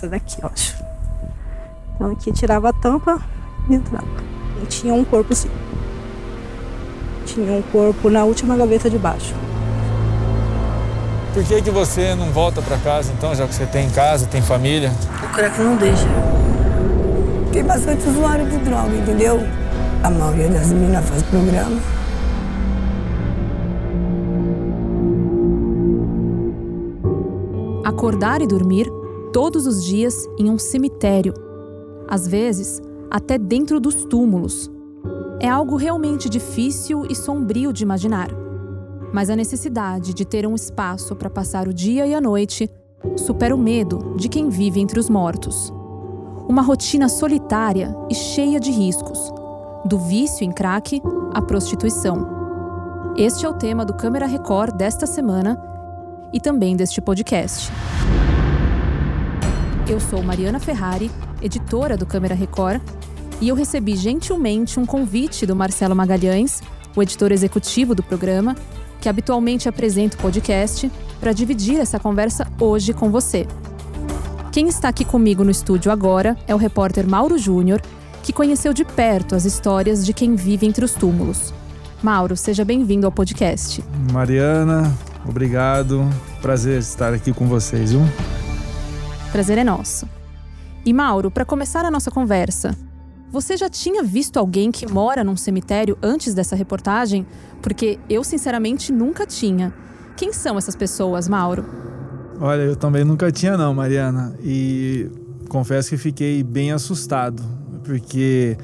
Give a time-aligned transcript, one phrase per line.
[0.00, 0.76] Nessa daqui, eu acho.
[1.94, 3.20] Então aqui tirava a tampa
[3.68, 4.06] e entrava.
[4.62, 5.50] E tinha um corpo assim.
[7.26, 9.34] Tinha um corpo na última gaveta de baixo.
[11.34, 14.40] Por que, que você não volta para casa então, já que você tem casa, tem
[14.40, 14.90] família?
[15.22, 16.08] O crack não deixa.
[17.52, 19.38] Tem bastante usuário de droga, entendeu?
[20.02, 21.78] A maioria das meninas faz programa.
[27.84, 28.99] Acordar e dormir
[29.32, 31.34] todos os dias em um cemitério.
[32.08, 32.80] Às vezes,
[33.10, 34.70] até dentro dos túmulos.
[35.40, 38.30] É algo realmente difícil e sombrio de imaginar
[39.12, 42.70] mas a necessidade de ter um espaço para passar o dia e a noite
[43.16, 45.72] supera o medo de quem vive entre os mortos.
[46.48, 49.32] Uma rotina solitária e cheia de riscos,
[49.84, 51.00] do vício em crack
[51.32, 52.28] à prostituição.
[53.16, 55.60] Este é o tema do Câmera Record desta semana
[56.32, 57.70] e também deste podcast.
[59.90, 61.10] Eu sou Mariana Ferrari,
[61.42, 62.80] editora do Câmera Record,
[63.40, 66.62] e eu recebi gentilmente um convite do Marcelo Magalhães,
[66.94, 68.54] o editor executivo do programa,
[69.00, 73.48] que habitualmente apresenta o podcast, para dividir essa conversa hoje com você.
[74.52, 77.82] Quem está aqui comigo no estúdio agora é o repórter Mauro Júnior,
[78.22, 81.52] que conheceu de perto as histórias de quem vive entre os túmulos.
[82.00, 83.82] Mauro, seja bem-vindo ao podcast.
[84.12, 84.96] Mariana,
[85.28, 86.08] obrigado.
[86.40, 88.02] Prazer estar aqui com vocês, viu?
[89.32, 90.08] Prazer é nosso.
[90.84, 92.76] E Mauro, para começar a nossa conversa,
[93.30, 97.24] você já tinha visto alguém que mora num cemitério antes dessa reportagem?
[97.62, 99.72] Porque eu, sinceramente, nunca tinha.
[100.16, 101.64] Quem são essas pessoas, Mauro?
[102.40, 104.34] Olha, eu também nunca tinha, não, Mariana.
[104.42, 105.08] E
[105.48, 107.40] confesso que fiquei bem assustado,
[107.84, 108.56] porque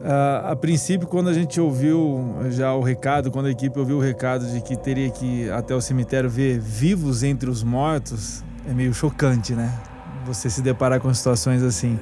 [0.00, 4.00] uh, a princípio, quando a gente ouviu já o recado, quando a equipe ouviu o
[4.00, 8.74] recado de que teria que ir até o cemitério ver vivos entre os mortos, é
[8.74, 9.72] meio chocante, né?
[10.26, 11.98] Você se deparar com situações assim.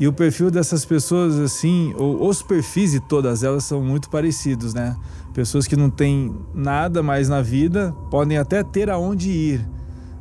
[0.00, 4.74] E o perfil dessas pessoas, assim, ou os perfis de todas elas são muito parecidos,
[4.74, 4.96] né?
[5.32, 9.68] Pessoas que não têm nada mais na vida, podem até ter aonde ir,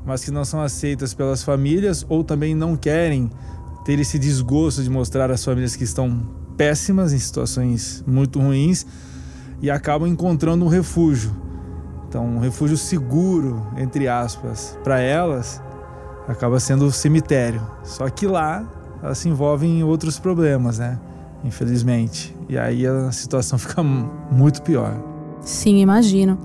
[0.05, 3.31] mas que não são aceitas pelas famílias ou também não querem
[3.83, 6.21] ter esse desgosto de mostrar às famílias que estão
[6.55, 8.85] péssimas, em situações muito ruins,
[9.61, 11.31] e acabam encontrando um refúgio.
[12.07, 15.61] Então, um refúgio seguro, entre aspas, para elas,
[16.31, 17.61] acaba sendo o cemitério.
[17.83, 18.65] Só que lá
[19.01, 20.99] elas se envolvem em outros problemas, né?
[21.43, 22.35] Infelizmente.
[22.47, 24.93] E aí a situação fica muito pior.
[25.41, 26.37] Sim, imagino.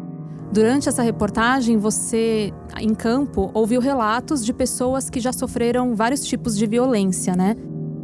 [0.53, 6.57] Durante essa reportagem, você, em campo, ouviu relatos de pessoas que já sofreram vários tipos
[6.57, 7.57] de violência, né?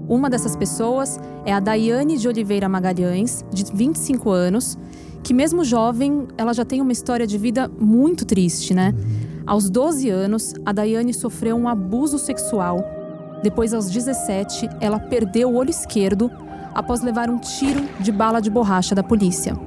[0.08, 4.76] Uma dessas pessoas é a Daiane de Oliveira Magalhães, de 25 anos,
[5.22, 8.92] que mesmo jovem, ela já tem uma história de vida muito triste, né?
[8.92, 9.31] Uhum.
[9.46, 13.02] Aos 12 anos, a Daiane sofreu um abuso sexual
[13.42, 16.30] depois, aos 17, ela perdeu o olho esquerdo
[16.72, 19.58] após levar um tiro de bala de borracha da polícia.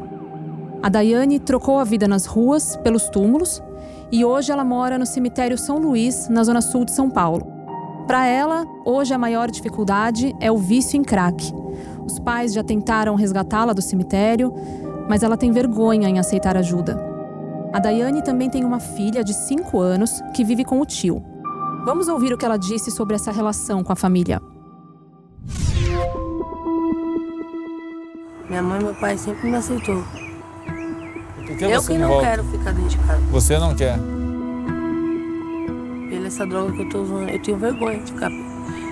[0.81, 3.61] A Daiane trocou a vida nas ruas, pelos túmulos,
[4.11, 7.45] e hoje ela mora no cemitério São Luís, na zona sul de São Paulo.
[8.07, 11.53] Para ela, hoje a maior dificuldade é o vício em crack.
[12.05, 14.53] Os pais já tentaram resgatá-la do cemitério,
[15.09, 17.14] mas ela tem vergonha em aceitar ajuda.
[17.75, 21.21] A Daiane também tem uma filha de 5 anos que vive com o tio.
[21.83, 24.41] Vamos ouvir o que ela disse sobre essa relação com a família.
[28.47, 30.01] Minha mãe e meu pai sempre me aceitou.
[31.45, 32.27] Que eu que não volta?
[32.27, 33.21] quero ficar dentro de casa.
[33.29, 33.99] Você não quer?
[36.09, 38.31] Pela essa droga que eu tô usando, eu tenho vergonha de ficar.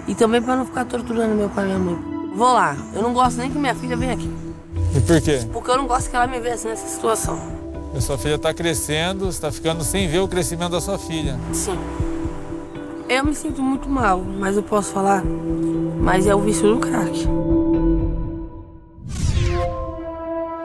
[0.09, 1.97] E também para não ficar torturando meu pai e minha mãe.
[2.35, 2.75] Vou lá.
[2.93, 4.29] Eu não gosto nem que minha filha venha aqui.
[4.93, 5.39] E por quê?
[5.53, 7.52] Porque eu não gosto que ela me veja assim nessa situação.
[7.95, 11.39] A sua filha está crescendo, está ficando sem ver o crescimento da sua filha.
[11.53, 11.77] Sim.
[13.07, 15.23] Eu me sinto muito mal, mas eu posso falar.
[15.99, 17.27] Mas é o vício do crack.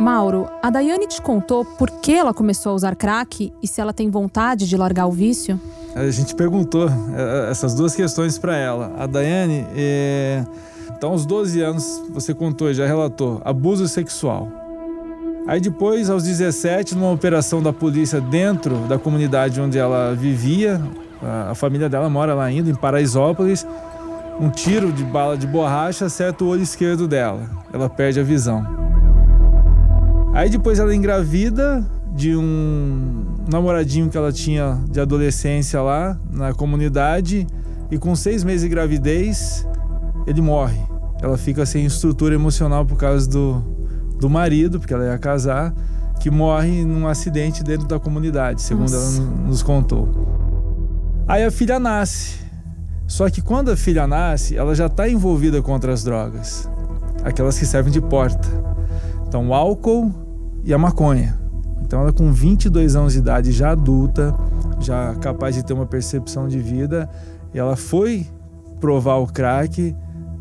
[0.01, 3.93] Mauro, a Daiane te contou por que ela começou a usar crack e se ela
[3.93, 5.61] tem vontade de largar o vício?
[5.95, 8.95] A gente perguntou é, essas duas questões para ela.
[8.97, 10.45] A Daiane, é...
[10.97, 14.49] então aos 12 anos, você contou, já relatou, abuso sexual.
[15.49, 20.79] Aí depois, aos 17, numa operação da polícia dentro da comunidade onde ela vivia,
[21.23, 23.67] a, família dela mora lá ainda, em Paraisópolis.
[24.39, 27.49] Um tiro de bala de borracha acerta o olho esquerdo dela.
[27.73, 28.63] Ela perde a visão.
[30.35, 31.83] Aí depois ela engravida
[32.15, 37.47] de um namoradinho que ela tinha de adolescência lá na comunidade
[37.91, 39.67] e com seis meses de gravidez
[40.27, 40.79] ele morre.
[41.23, 43.78] Ela fica sem estrutura emocional por causa do,
[44.19, 45.73] do marido, porque ela ia casar,
[46.21, 49.21] que morre num acidente dentro da comunidade, segundo Nossa.
[49.21, 50.09] ela nos contou.
[51.27, 52.39] Aí a filha nasce.
[53.07, 56.69] Só que quando a filha nasce, ela já está envolvida com outras drogas,
[57.25, 58.49] aquelas que servem de porta.
[59.27, 60.13] Então, o álcool
[60.65, 61.39] e a maconha.
[61.81, 64.35] Então, ela com 22 anos de idade, já adulta,
[64.81, 67.09] já capaz de ter uma percepção de vida,
[67.55, 68.27] ela foi
[68.79, 69.95] provar o crack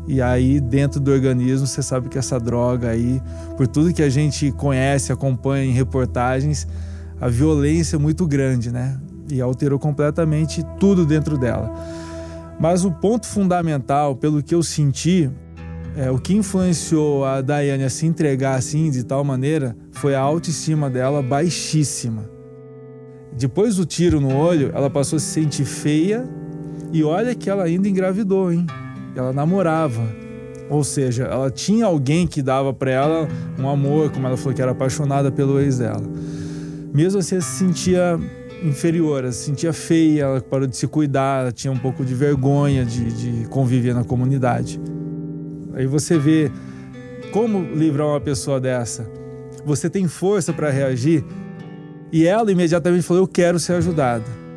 [0.08, 3.22] e aí dentro do organismo você sabe que essa droga aí,
[3.58, 6.66] por tudo que a gente conhece, acompanha em reportagens,
[7.20, 8.98] a violência é muito grande, né?
[9.30, 11.70] E alterou completamente tudo dentro dela.
[12.58, 15.30] Mas o ponto fundamental, pelo que eu senti,
[15.94, 20.20] é, o que influenciou a Daiane a se entregar assim, de tal maneira, foi a
[20.20, 22.30] autoestima dela baixíssima.
[23.36, 26.24] Depois do tiro no olho, ela passou a se sentir feia
[26.92, 28.66] e olha que ela ainda engravidou, hein?
[29.18, 30.02] Ela namorava.
[30.70, 33.28] Ou seja, ela tinha alguém que dava para ela
[33.58, 36.02] um amor, como ela falou que era apaixonada pelo ex dela.
[36.92, 38.18] Mesmo assim, ela se sentia
[38.62, 42.14] inferior, ela se sentia feia, ela parou de se cuidar, ela tinha um pouco de
[42.14, 43.12] vergonha de,
[43.42, 44.80] de conviver na comunidade.
[45.74, 46.50] Aí você vê
[47.32, 49.08] como livrar uma pessoa dessa.
[49.64, 51.24] Você tem força para reagir
[52.12, 54.47] e ela imediatamente falou: Eu quero ser ajudada.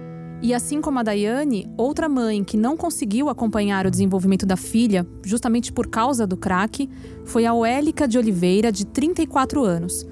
[0.43, 5.05] E assim como a Daiane, outra mãe que não conseguiu acompanhar o desenvolvimento da filha,
[5.23, 6.89] justamente por causa do crack,
[7.25, 10.05] foi a Oélica de Oliveira, de 34 anos.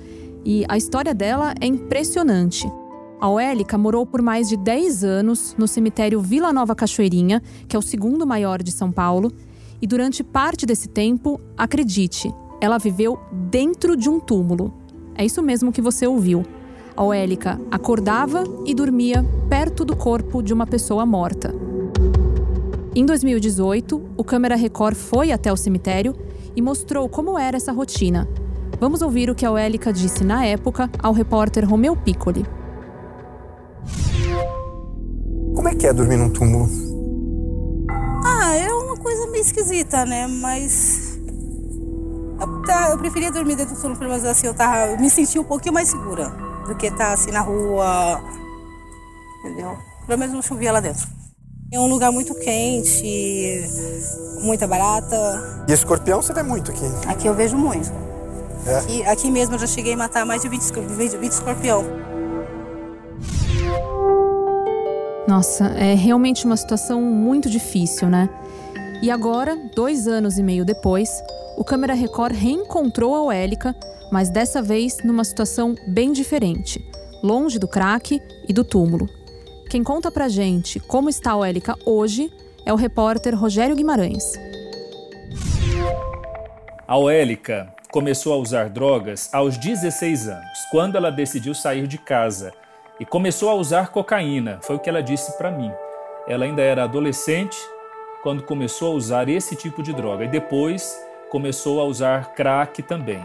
[0.46, 2.72] E a história dela é impressionante.
[3.20, 7.80] A Oélica morou por mais de 10 anos no cemitério Vila Nova Cachoeirinha, que é
[7.80, 9.32] o segundo maior de São Paulo,
[9.82, 12.32] e durante parte desse tempo, acredite,
[12.62, 14.74] ela viveu dentro de um túmulo.
[15.16, 16.44] É isso mesmo que você ouviu.
[17.00, 21.56] A Oélica acordava e dormia perto do corpo de uma pessoa morta.
[22.94, 26.14] Em 2018, o Câmera Record foi até o cemitério
[26.54, 28.28] e mostrou como era essa rotina.
[28.82, 32.46] Vamos ouvir o que a Oélica disse na época ao repórter Romeu Piccoli.
[35.56, 36.68] Como é que é dormir num túmulo?
[38.26, 40.28] Ah, é uma coisa meio esquisita, né?
[40.28, 41.18] Mas.
[42.42, 45.40] Eu, tá, eu preferia dormir dentro do túmulo, mas assim, eu, tava, eu me senti
[45.40, 48.22] um pouquinho mais segura do que estar tá, assim na rua.
[49.40, 49.78] Entendeu?
[50.06, 51.08] Pelo menos não chovia lá dentro.
[51.72, 53.64] É um lugar muito quente,
[54.42, 55.66] muita barata.
[55.68, 56.86] E escorpião você vê muito aqui?
[57.08, 57.92] Aqui eu vejo muito.
[58.66, 58.78] É?
[58.78, 61.84] Aqui, aqui mesmo eu já cheguei a matar mais de 20, 20 escorpião.
[65.28, 68.28] Nossa, é realmente uma situação muito difícil, né?
[69.04, 71.22] E agora, dois anos e meio depois,
[71.60, 73.76] o Câmera Record reencontrou a Oélica,
[74.10, 76.80] mas dessa vez numa situação bem diferente,
[77.22, 79.10] longe do crack e do túmulo.
[79.70, 82.32] Quem conta pra gente como está a Oélica hoje
[82.66, 84.40] é o repórter Rogério Guimarães.
[86.88, 92.54] A Oélica começou a usar drogas aos 16 anos, quando ela decidiu sair de casa
[93.02, 95.74] e começou a usar cocaína, foi o que ela disse para mim.
[96.26, 97.58] Ela ainda era adolescente
[98.24, 103.24] quando começou a usar esse tipo de droga e depois começou a usar crack também.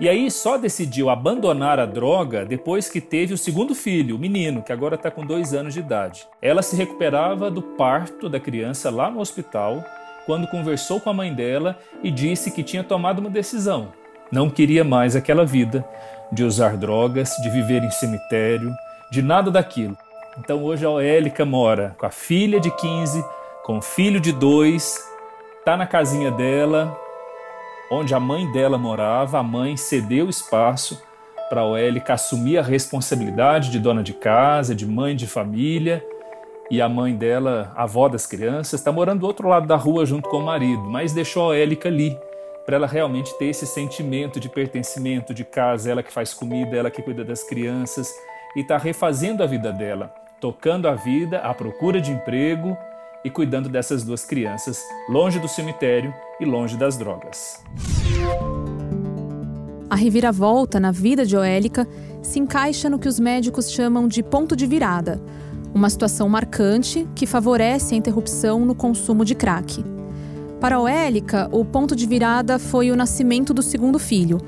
[0.00, 4.60] E aí só decidiu abandonar a droga depois que teve o segundo filho, o menino,
[4.60, 6.26] que agora está com dois anos de idade.
[6.42, 9.84] Ela se recuperava do parto da criança lá no hospital
[10.26, 13.92] quando conversou com a mãe dela e disse que tinha tomado uma decisão.
[14.32, 15.84] Não queria mais aquela vida
[16.32, 18.74] de usar drogas, de viver em cemitério,
[19.12, 19.96] de nada daquilo.
[20.38, 23.24] Então hoje a Oélica mora com a filha de 15,
[23.62, 24.98] com o filho de 2,
[25.64, 26.98] tá na casinha dela,
[27.90, 29.38] onde a mãe dela morava.
[29.38, 31.02] A mãe cedeu espaço
[31.48, 36.04] para a Oélica assumir a responsabilidade de dona de casa, de mãe de família.
[36.70, 40.06] E a mãe dela, a avó das crianças, está morando do outro lado da rua
[40.06, 42.18] junto com o marido, mas deixou a Oélica ali
[42.64, 46.90] para ela realmente ter esse sentimento de pertencimento de casa, ela que faz comida, ela
[46.90, 48.10] que cuida das crianças
[48.56, 52.76] e está refazendo a vida dela, tocando a vida à procura de emprego
[53.24, 57.62] e cuidando dessas duas crianças, longe do cemitério e longe das drogas.
[59.88, 61.88] A reviravolta na vida de Oélica
[62.22, 65.22] se encaixa no que os médicos chamam de ponto de virada,
[65.74, 69.84] uma situação marcante que favorece a interrupção no consumo de crack.
[70.60, 74.38] Para Oélica, o ponto de virada foi o nascimento do segundo filho.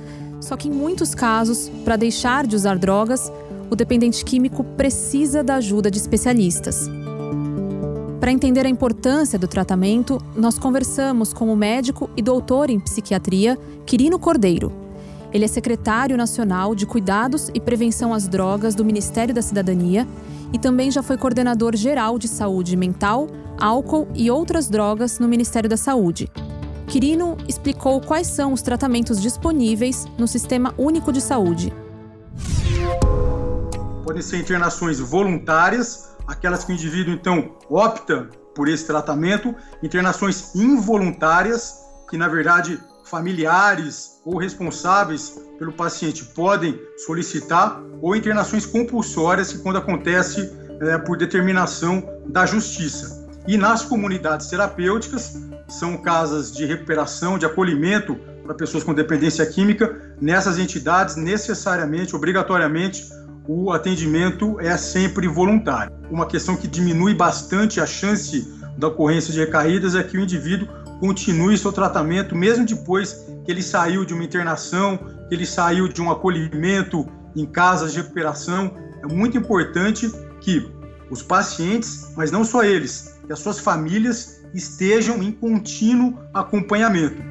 [0.40, 3.30] Só que em muitos casos, para deixar de usar drogas,
[3.70, 6.88] o dependente químico precisa da ajuda de especialistas.
[8.20, 13.58] Para entender a importância do tratamento, nós conversamos com o médico e doutor em psiquiatria,
[13.84, 14.72] Quirino Cordeiro.
[15.32, 20.08] Ele é secretário nacional de Cuidados e Prevenção às Drogas do Ministério da Cidadania
[20.50, 23.28] e também já foi coordenador geral de saúde mental,
[23.60, 26.30] álcool e outras drogas no Ministério da Saúde.
[26.86, 31.72] Quirino explicou quais são os tratamentos disponíveis no Sistema Único de Saúde.
[34.04, 41.74] podem ser internações voluntárias, aquelas que o indivíduo então opta por esse tratamento, internações involuntárias,
[42.08, 49.76] que na verdade familiares ou responsáveis pelo paciente podem solicitar, ou internações compulsórias, que quando
[49.76, 53.26] acontece é, por determinação da justiça.
[53.46, 60.14] E nas comunidades terapêuticas, são casas de recuperação, de acolhimento para pessoas com dependência química,
[60.20, 63.08] nessas entidades, necessariamente, obrigatoriamente,
[63.48, 65.92] o atendimento é sempre voluntário.
[66.10, 70.68] Uma questão que diminui bastante a chance da ocorrência de recaídas é que o indivíduo
[71.00, 74.98] continue seu tratamento mesmo depois que ele saiu de uma internação,
[75.28, 78.72] que ele saiu de um acolhimento em casas de recuperação.
[79.02, 80.10] É muito importante
[80.40, 80.68] que
[81.10, 87.22] os pacientes, mas não só eles, que as suas famílias estejam em contínuo acompanhamento.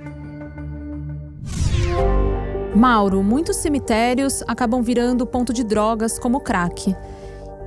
[2.75, 6.93] Mauro, muitos cemitérios acabam virando ponto de drogas como crack.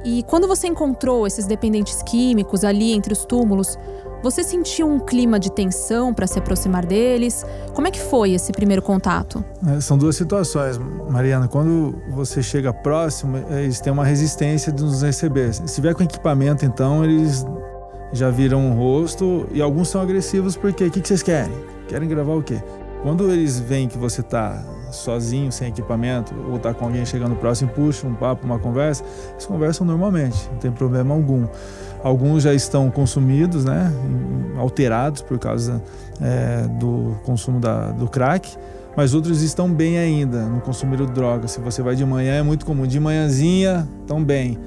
[0.04, 3.78] E quando você encontrou esses dependentes químicos ali entre os túmulos,
[4.22, 7.44] você sentiu um clima de tensão para se aproximar deles?
[7.72, 9.42] Como é que foi esse primeiro contato?
[9.66, 11.48] É, são duas situações, Mariana.
[11.48, 15.54] Quando você chega próximo, eles têm uma resistência de nos receber.
[15.54, 17.46] Se tiver com equipamento, então, eles
[18.12, 21.56] já viram o rosto e alguns são agressivos porque o que, que vocês querem?
[21.88, 22.60] Querem gravar o quê?
[23.02, 27.70] Quando eles veem que você está sozinho, sem equipamento, ou está com alguém chegando próximo,
[27.70, 31.46] puxa um papo, uma conversa, eles conversam normalmente, não tem problema algum.
[32.02, 33.92] Alguns já estão consumidos, né,
[34.56, 35.82] alterados por causa
[36.20, 38.56] é, do consumo da, do crack,
[38.96, 41.46] mas outros estão bem ainda, não consumiram droga.
[41.46, 42.84] Se você vai de manhã, é muito comum.
[42.84, 44.58] De manhãzinha, estão bem.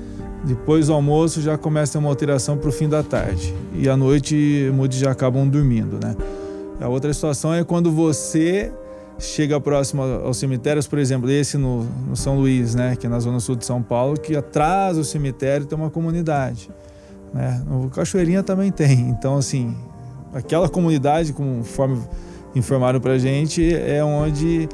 [0.44, 3.54] Depois do almoço já começa uma alteração para o fim da tarde.
[3.74, 6.16] E à noite muitos já acabam dormindo, né?
[6.82, 8.74] A outra situação é quando você
[9.20, 13.20] chega próximo aos cemitérios, por exemplo, esse no, no, São Luís, né, que é na
[13.20, 16.72] zona sul de São Paulo, que atrás do cemitério tem uma comunidade.
[17.32, 17.64] Né?
[17.68, 19.00] No Cachoeirinha também tem.
[19.10, 19.78] Então, assim,
[20.34, 22.02] aquela comunidade, conforme
[22.56, 24.68] informaram pra gente, é onde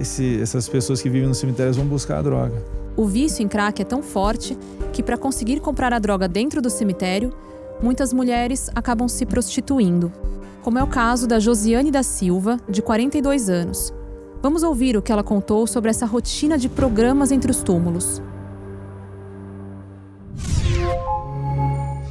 [0.00, 2.62] esse, essas pessoas que vivem nos cemitérios vão buscar a droga.
[2.96, 4.56] O vício em crack é tão forte
[4.92, 7.32] que, para conseguir comprar a droga dentro do cemitério,
[7.82, 10.12] muitas mulheres acabam se prostituindo
[10.62, 13.92] como é o caso da Josiane da Silva, de 42 anos.
[14.40, 18.22] Vamos ouvir o que ela contou sobre essa rotina de programas entre os túmulos.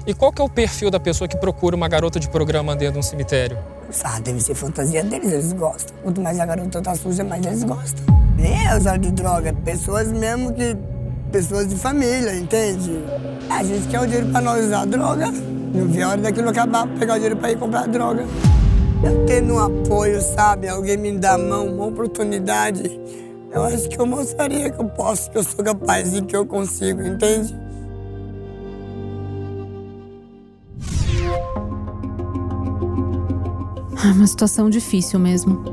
[0.06, 2.94] E qual que é o perfil da pessoa que procura uma garota de programa dentro
[2.94, 3.58] de um cemitério?
[4.04, 5.96] Ah, deve ser fantasia deles, eles gostam.
[6.04, 8.04] Quanto mais a garota tá suja, mais eles gostam.
[8.36, 10.76] Nem é usar de droga, pessoas mesmo que.
[11.32, 13.04] pessoas de família, entende?
[13.50, 15.32] A gente quer o dinheiro pra nós usar droga.
[15.74, 18.26] Não vi a hora daquilo acabar, pegar o dinheiro para ir comprar droga.
[19.04, 20.68] Eu tendo um apoio, sabe?
[20.68, 23.00] Alguém me dá a mão, uma oportunidade.
[23.52, 26.46] Eu acho que eu mostraria que eu posso, que eu sou capaz e que eu
[26.46, 27.56] consigo, entende?
[34.04, 35.64] É uma situação difícil mesmo.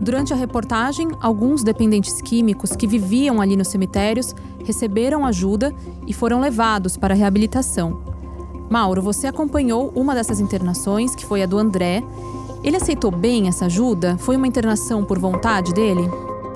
[0.00, 5.74] Durante a reportagem, alguns dependentes químicos que viviam ali nos cemitérios receberam ajuda
[6.06, 8.17] e foram levados para a reabilitação.
[8.70, 12.02] Mauro, você acompanhou uma dessas internações, que foi a do André.
[12.62, 14.18] Ele aceitou bem essa ajuda?
[14.18, 16.08] Foi uma internação por vontade dele?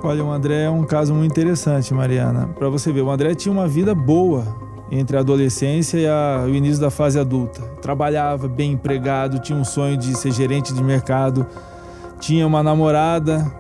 [0.03, 2.51] Olha, o André é um caso muito interessante, Mariana.
[2.59, 4.45] Para você ver, o André tinha uma vida boa
[4.91, 7.63] entre a adolescência e a, o início da fase adulta.
[7.81, 11.47] Trabalhava bem empregado, tinha um sonho de ser gerente de mercado,
[12.21, 13.51] tinha uma namorada,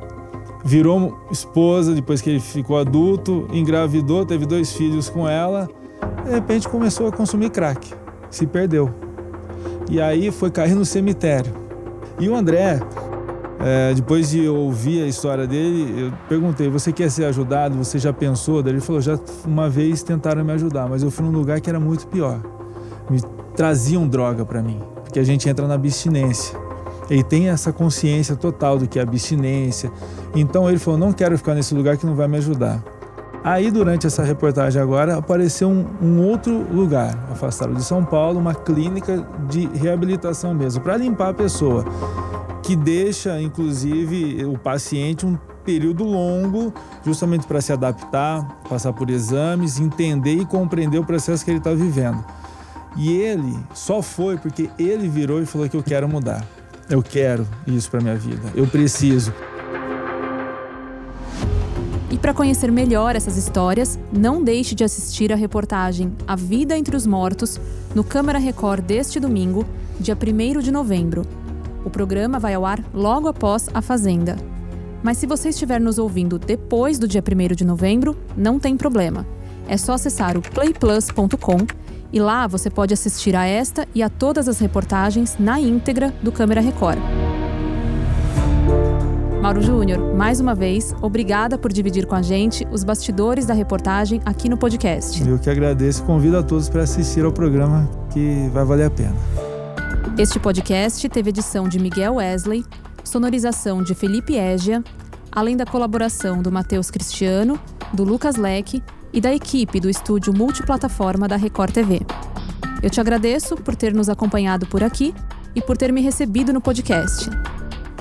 [0.62, 5.70] virou esposa depois que ele ficou adulto, engravidou, teve dois filhos com ela.
[6.24, 8.01] De repente começou a consumir crack
[8.32, 8.90] se perdeu.
[9.90, 11.52] E aí foi cair no cemitério.
[12.18, 12.80] E o André,
[13.60, 17.76] é, depois de ouvir a história dele, eu perguntei: Você quer ser ajudado?
[17.76, 18.60] Você já pensou?
[18.60, 21.78] Ele falou: Já uma vez tentaram me ajudar, mas eu fui num lugar que era
[21.78, 22.40] muito pior.
[23.10, 23.20] Me
[23.54, 26.58] traziam droga para mim, porque a gente entra na abstinência.
[27.10, 29.92] Ele tem essa consciência total do que é abstinência.
[30.34, 32.82] Então ele falou: Não quero ficar nesse lugar que não vai me ajudar.
[33.44, 38.54] Aí, durante essa reportagem agora, apareceu um, um outro lugar, afastado de São Paulo, uma
[38.54, 41.84] clínica de reabilitação mesmo, para limpar a pessoa,
[42.62, 46.72] que deixa, inclusive, o paciente um período longo,
[47.04, 51.72] justamente para se adaptar, passar por exames, entender e compreender o processo que ele está
[51.72, 52.24] vivendo.
[52.96, 56.44] E ele só foi porque ele virou e falou que eu quero mudar.
[56.90, 58.42] Eu quero isso para minha vida.
[58.54, 59.32] Eu preciso.
[62.12, 66.94] E para conhecer melhor essas histórias, não deixe de assistir a reportagem A Vida entre
[66.94, 67.58] os Mortos
[67.94, 69.64] no Câmara Record deste domingo,
[69.98, 71.22] dia 1 de novembro.
[71.86, 74.36] O programa vai ao ar logo após A Fazenda.
[75.02, 79.26] Mas se você estiver nos ouvindo depois do dia 1 de novembro, não tem problema.
[79.66, 81.66] É só acessar o playplus.com
[82.12, 86.30] e lá você pode assistir a esta e a todas as reportagens na íntegra do
[86.30, 86.98] Câmera Record.
[89.52, 94.18] Mauro Júnior, mais uma vez, obrigada por dividir com a gente os bastidores da reportagem
[94.24, 95.22] aqui no podcast.
[95.28, 98.90] Eu que agradeço e convido a todos para assistir ao programa que vai valer a
[98.90, 99.14] pena.
[100.16, 102.64] Este podcast teve edição de Miguel Wesley,
[103.04, 104.82] sonorização de Felipe Égia,
[105.30, 107.60] além da colaboração do Matheus Cristiano,
[107.92, 108.82] do Lucas Leque
[109.12, 112.00] e da equipe do estúdio multiplataforma da Record TV.
[112.82, 115.14] Eu te agradeço por ter nos acompanhado por aqui
[115.54, 117.28] e por ter me recebido no podcast.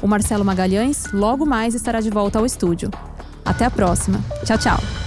[0.01, 2.89] O Marcelo Magalhães logo mais estará de volta ao estúdio.
[3.45, 4.19] Até a próxima.
[4.43, 5.00] Tchau, tchau.